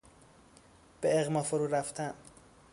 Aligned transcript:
به 1.01 1.19
اغما 1.21 1.43
فرورفتن 1.43 2.13